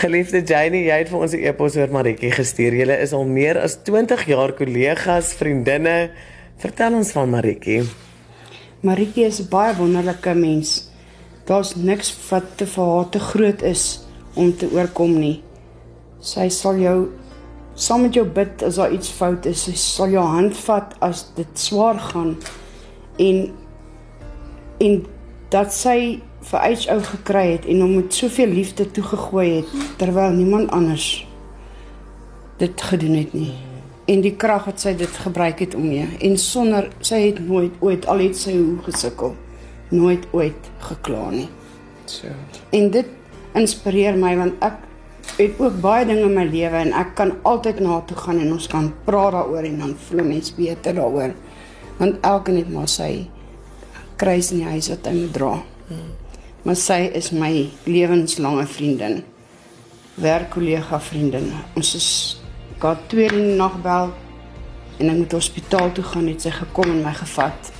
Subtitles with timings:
[0.00, 2.72] Geliefde Janie, jy het vir ons 'n e-pos oor Maritjie gestuur.
[2.72, 6.10] Julle is al meer as 20 jaar kollegas, vriendinne.
[6.56, 7.82] Vertel ons van Maritjie.
[8.80, 10.88] Maritjie is 'n baie wonderlike mens.
[11.44, 14.00] Daar's niks wat te vir haar te groot is
[14.34, 15.42] om te oorkom nie.
[16.20, 17.08] Sy sal jou
[17.74, 19.64] saam met jou bid as daar iets fout is.
[19.64, 22.38] Sy sal jou hand vat as dit swaar gaan
[23.18, 23.52] en
[24.78, 25.06] en
[25.50, 27.00] dat sy vir H.O.
[27.04, 31.26] gekry het en hom met soveel liefde toegegooi het terwyl niemand anders
[32.60, 33.52] dit gedoen het nie.
[34.10, 37.76] En die krag wat sy dit gebruik het om mee en sonder sy het nooit
[37.80, 39.34] ooit al het sy hoe gesukkel,
[39.88, 41.48] nooit ooit gekla nie.
[42.10, 42.32] So.
[42.76, 43.16] En dit
[43.56, 44.86] inspireer my want ek
[45.36, 48.56] het ook baie dinge in my lewe en ek kan altyd na toe gaan en
[48.56, 51.36] ons kan praat daaroor en dan voel mens beter daaroor.
[52.00, 53.28] Want elkeen het maar sy
[54.20, 55.54] kruis in die huis wat hy moet dra.
[55.88, 56.19] Hmm
[56.62, 59.22] maar sy is my lewenslange vriendin.
[60.20, 61.52] Werkkollega vriendin.
[61.78, 62.08] Ons is
[62.78, 64.12] gehad twee in die nag bel
[65.00, 67.72] en ek moet hospitaal toe gaan het sy gekom en my gevat.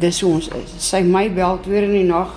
[0.00, 0.74] Dis hoe ons is.
[0.80, 2.32] Sy my bel twee in die nag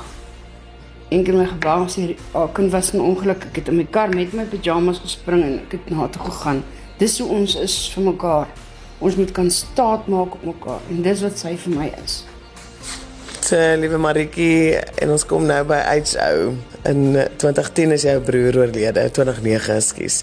[1.07, 3.47] en het my gebel en sê haar kind was in ongeluk.
[3.47, 6.65] Ek het in my kar met my pyjamas gespring en ek het na toe gegaan.
[6.99, 8.52] Dis hoe ons is vir mekaar.
[8.99, 12.25] Ons moet kan staat maak op mekaar en dis wat sy vir my is
[13.51, 16.51] uh, liewe Maritjie en ons kom nou by HO.
[16.89, 20.21] In 2010 is jou broer oorlede, 2009 ekskuus.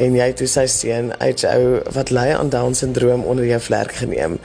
[0.00, 3.94] En jy het toe sy seun HO wat ly aan Down syndroom onder jou vlerk
[4.00, 4.38] geneem.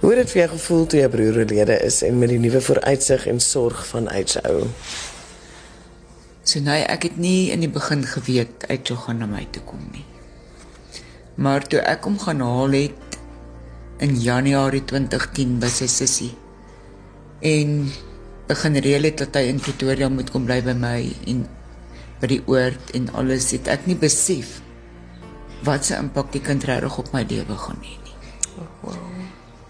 [0.00, 2.60] Hoe het dit vir jou gevoel toe jou broer oorlede is en met die nuwe
[2.64, 4.66] vooruitsig en sorg van HO?
[6.42, 9.86] So nee, ek het nie in die begin geweet HO gaan na my toe kom
[9.92, 10.06] nie.
[11.38, 13.22] Maar toe ek hom gaan haal het
[14.02, 16.34] in Januarie 2010 by sy sussie
[17.40, 17.90] en
[18.48, 21.00] begin reël het dat hy in Pretoria moet kom bly by my
[21.30, 21.44] en
[22.18, 24.58] by die oord en alles het ek nie besef
[25.66, 28.16] wat se impak die kind regtig op my lewe gaan hê nie.
[28.58, 28.96] Oh, wow.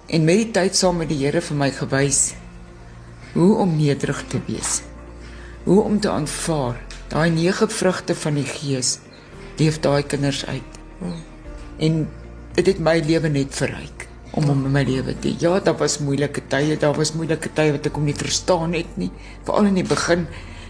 [0.08, 2.22] En met die tyd saam met die Here vir my gewys
[3.34, 4.80] hoe om nederig te wees.
[5.66, 6.78] Hoe om te aanvaar
[7.12, 8.98] daai nege vrugte van die Gees
[9.58, 10.80] leef daai kinders uit.
[11.04, 11.16] Oh.
[11.82, 12.04] En
[12.54, 14.06] dit het my lewe net verryk
[14.38, 15.34] om hom in my lewe te.
[15.42, 18.96] Ja, daar was moeilike tye, daar was moeilike tye wat ek hom nie verstaan het
[19.00, 19.10] nie.
[19.46, 20.26] Veral in die begin,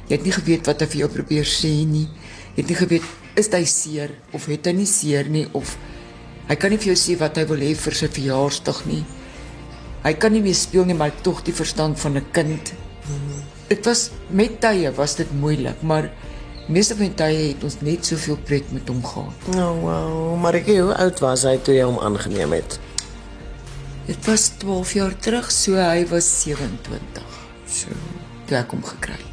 [0.08, 2.06] jy het nie geweet wat hy vir jou probeer sê nie.
[2.54, 5.76] Jy het nie geweet is hy seer of het hy nie seer nie of
[6.48, 9.04] hy kan nie vir jou sê wat hy wil hê vir sy verjaarsdag nie.
[10.02, 12.72] Hy kan nie meer speel nie, maar tog die verstand van 'n kind.
[13.68, 16.10] Dit was met tye was dit moeilik, maar
[16.68, 19.48] meeste van die tye het ons net soveel pret met hom gehad.
[19.56, 22.78] Oh wow, maar ek hoe oud was hy toe jy hom aangeneem het?
[24.08, 27.24] Dit was 12 jaar terug, so hy was 27.
[27.68, 27.92] So,
[28.48, 29.26] toe ek hom gekry het.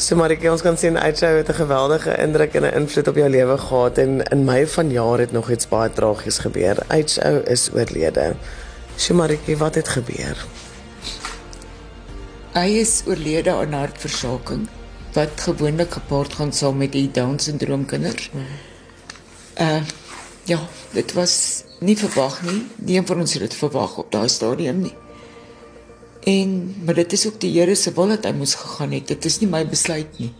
[0.00, 3.16] So maar ek ons kan sien Aisha het 'n geweldige indruk en 'n invloed op
[3.16, 6.76] jou lewe gehad en in Mei van jaar het nog iets baie tragies gebeur.
[6.88, 8.34] Aisha is oorlede.
[8.96, 10.36] So maar ek wat het gebeur?
[12.52, 14.68] Hy is oorlede aan hartversaking
[15.12, 18.30] wat gewoonlik gepaard gaan saam met die Down syndroom kinders.
[19.60, 19.82] Uh
[20.44, 20.58] ja,
[20.92, 22.62] dit was nie verwag nie.
[22.76, 24.94] Nie van ons het dit verwag op daai stadium nie.
[26.22, 29.08] En maar dit is ook die Here se wil dat hy moes gegaan het.
[29.10, 30.32] Dit is nie my besluit nie.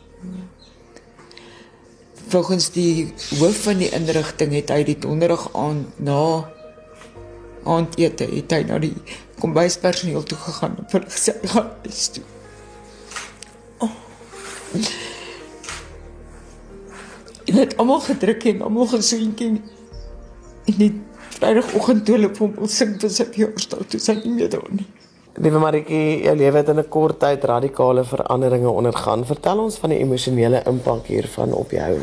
[2.33, 6.49] Volgens die hoof van die inrigting het hy die donderdag aand na
[7.63, 8.95] aandete het hy na die
[9.43, 12.25] kombuispersoneel toe gegaan en vir gesê gaan is toe.
[13.83, 13.91] Oh.
[17.45, 19.35] En het almal gedruk en almal gesien
[20.67, 20.93] en nie
[21.43, 24.85] Vrydagoggend toe hulle vir hom sing vir sy verjaarsdag, toe sy nie meer daar nie.
[25.43, 29.25] Liewe Maritjie, jou lewe het in 'n kort tyd radikale veranderinge ondergaan.
[29.25, 31.99] Vertel ons van die emosionele impak hiervan op jou.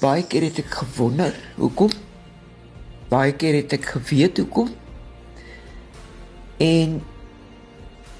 [0.00, 1.90] Baie keer het ek gewonder, hoekom?
[3.08, 4.68] Baie keer het ek geweet hoekom?
[6.58, 7.02] En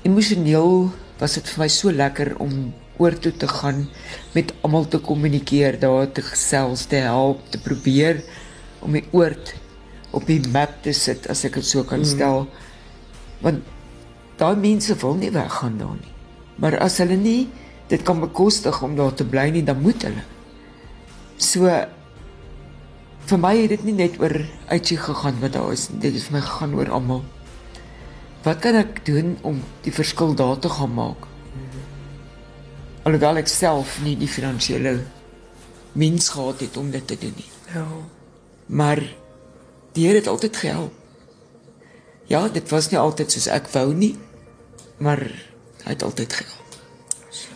[0.02, 3.88] emosioneel was dit vir my so lekker om oor toe te gaan
[4.34, 8.22] met almal te kommunikeer, daar te gesels, te help, te probeer
[8.84, 9.54] om die oord
[10.14, 12.10] op die map te sit as ek dit so kan mm.
[12.12, 12.44] stel.
[12.44, 12.62] Mm.
[13.42, 13.72] Want
[14.38, 16.14] daai mense wil nie weggaan daar nie.
[16.62, 17.48] Maar as hulle nie
[17.90, 20.22] dit kan bekostig om daar te bly nie, dan moet hulle.
[21.36, 21.68] So
[23.24, 24.36] vir my het dit nie net oor
[24.70, 27.22] uitjie gegaan wat daar is, dit het vir my gegaan oor almal.
[28.44, 31.33] Wat kan ek doen om die verskil daar te gaan maak?
[33.04, 34.94] Alhoewel ek self nie die finansiële
[36.00, 37.50] mens gehad het om dit te doen nie.
[37.74, 37.86] Ja.
[38.66, 39.02] Maar
[39.92, 40.92] die Here het altyd gehelp.
[42.26, 44.14] Ja, dit was nie altyd soos ek wou nie,
[44.96, 45.20] maar
[45.84, 46.78] hy het altyd gehelp.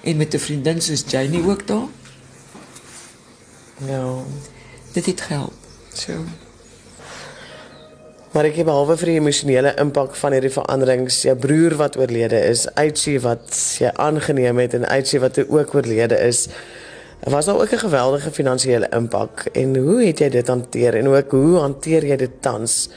[0.05, 1.89] En met 'n vriendin soos Janie ook daar.
[3.87, 4.23] Ja.
[4.93, 5.57] Dit het gehelp.
[5.93, 6.25] So.
[8.39, 12.69] Maar ek behalwe vir die emosionele impak van hierdie veranderings, jou broer wat oorlede is,
[12.79, 13.51] Uitsie wat
[13.83, 16.45] jy aangeneem het en Uitsie wat ook oorlede is,
[17.27, 19.49] was daar ook 'n geweldige finansiële impak.
[19.59, 22.89] En hoe het jy dit hanteer en ook hoe hanteer jy dit tans?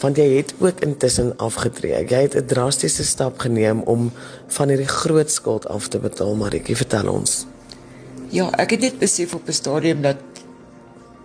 [0.00, 2.04] Want jy het ook intussen afgetree.
[2.04, 4.12] Jy het 'n drastiese stap geneem om
[4.46, 7.46] van hierdie groot skuld af te betaal, Maritjie, vertel ons.
[8.28, 10.16] Ja, ek het net besef op 'n stadium dat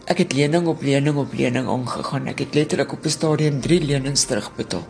[0.08, 2.30] ek het lening op lening op lening aangegaan.
[2.32, 4.88] Ek het letterlik op 'n stadium 3 lenings terugbetaal.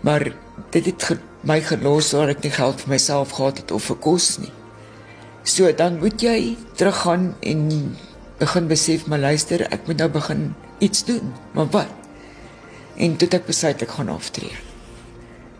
[0.00, 0.32] Maar
[0.70, 3.96] dit het ge my gelos sodat ek nie geld vir myself gehad het of vir
[3.96, 4.52] kos nie.
[5.42, 7.96] So dan moet jy teruggaan en
[8.38, 11.32] begin besef, maar luister, ek moet nou begin iets doen.
[11.52, 11.88] Maar wat?
[12.96, 14.52] En toe ek besluit ek gaan aftree.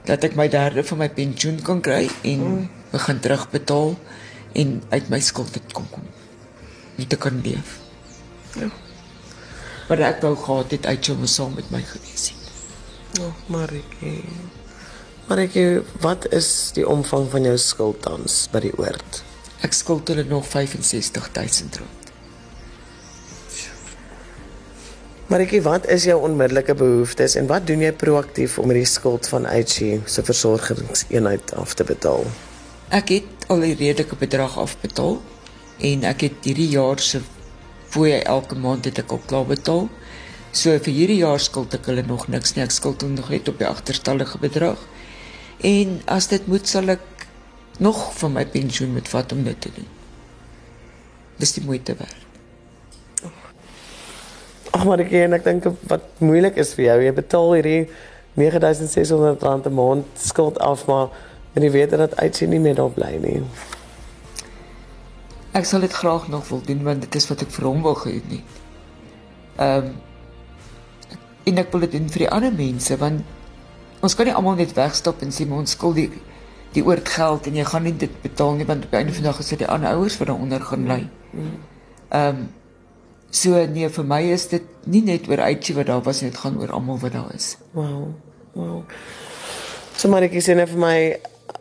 [0.04, 3.96] Dat ek my derde van my pensioen kan kry en begin terugbetaal
[4.52, 6.04] en uit my skuld te kom kom.
[6.98, 7.85] Om te kan leef.
[8.60, 8.70] Ja.
[9.88, 13.20] Maar ek wou gehad het uit jou saam met my gewees het.
[13.22, 14.24] Oh, Maritjie.
[15.26, 19.22] Maritjie, wat is die omvang van jou skuld tans by die oord?
[19.66, 22.10] Ek skuld hulle nog 65000 rand.
[25.26, 29.48] Maritjie, wat is jou onmiddellike behoeftes en wat doen jy proaktief om hierdie skuld van
[29.50, 32.22] HG se versorgingseenheid af te betaal?
[32.94, 35.18] Ek het al 'n redelike bedrag afbetaal
[35.78, 37.20] en ek het hierdie jaar se
[37.94, 39.88] fooie elke maand het ek al klaar betaal.
[40.52, 42.64] So vir hierdie jaar skuld ek hulle nog niks nie.
[42.64, 44.80] Ek skuld hulle nog net op die agterstallige bedrag.
[45.64, 47.04] En as dit moet sal ek
[47.78, 49.88] nog van my pensioen moet vat om dit te doen.
[51.36, 52.22] Dis die moeite werd.
[54.76, 57.86] Ag maar ek en ek dink wat moeilik is vir jou, jy betaal hierdie
[58.36, 61.08] 9600 rand 'n maand skuld af, maar
[61.54, 63.42] en jy weet dat uitsien nie meer daar bly nie.
[65.56, 67.96] Ek sal dit graag nog wil doen want dit is wat ek vir hom wil
[68.02, 68.60] gedoen het.
[69.56, 69.94] Ehm um,
[71.46, 73.22] en ek wil dit doen vir die ander mense want
[74.02, 76.08] ons kan nie almal net wegstap en sê ons skuld die
[76.74, 79.22] die oort geld en jy gaan nie dit betaal nie want op die einde van
[79.22, 81.02] die dag is dit die ander ouers wat daaronder gaan ly.
[81.36, 82.48] Ehm um,
[83.30, 86.40] so nee vir my is dit nie net oor uitjie wat daar was nie, dit
[86.40, 87.56] gaan oor almal wat daar is.
[87.72, 88.14] Wow.
[88.54, 88.82] Wow.
[89.96, 90.98] So maar ek sê net vir my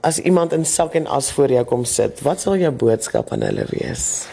[0.06, 3.46] as iemand in sak en as voor jou kom sit, wat sal jou boodskap aan
[3.46, 4.26] hulle wees?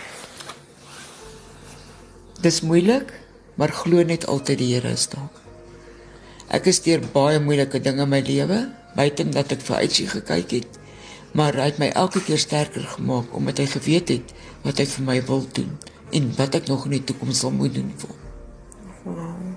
[2.42, 3.12] Dis moeilik,
[3.54, 5.30] maar glo net altyd die Here is daar.
[6.52, 8.58] Ek is deur baie moeilike dinge in my lewe,
[8.96, 10.80] buiten dat ek vir uitsie gekyk het,
[11.32, 14.34] maar hy het my elke keer sterker gemaak omdat hy geweet het
[14.66, 15.70] wat hy vir my wil doen
[16.12, 19.51] en wat ek nog in die toekoms sal moet doen vir hom.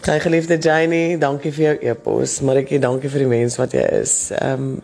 [0.00, 4.30] Sy geliefde Janie, dankie vir jou e-pos, ek dankie vir die mens wat jy is.
[4.32, 4.78] Ehm um,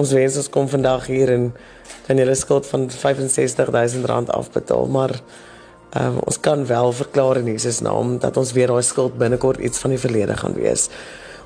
[0.00, 1.48] ons wens ons kom vandag hier en
[2.06, 7.50] kan julle skuld van 65000 rand afbetaal, maar ehm um, ons kan wel verklaar in
[7.50, 10.86] Jesus naam dat ons weer daai skuld binnekort iets van die verlede gaan wees.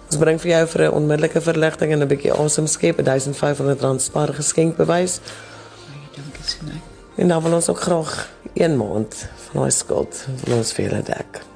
[0.05, 4.03] Ons bring vir jou vir 'n onmiddellike verligting en 'n bietjie asem skep, 1500 rand
[4.03, 5.21] spaar geskenkbewys.
[5.25, 6.81] Baie dankie Sinai.
[7.17, 11.03] En dan wil ons ook graag een maand van daai skuld wil ons vir julle
[11.03, 11.54] dek.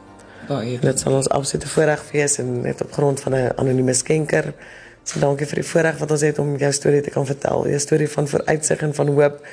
[0.49, 0.79] Baie.
[0.81, 4.55] Dit sal ons absolute voorreg wees en net op grond van 'n anonieme skenker.
[5.05, 7.69] So dankie vir die voorreg wat ons het om jou storie te kan vertel.
[7.69, 9.47] Jou storie van vooruitsig en van hoop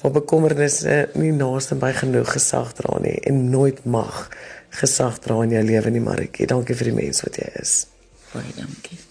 [0.00, 4.28] van bekommernisse nie naaste by genoeg gesag dra nie en nooit mag
[4.70, 6.46] gesag dra in jou lewe nie, Maritjie.
[6.46, 7.86] Dankie vir die mens wat jy is.
[8.32, 9.07] Baie dankie.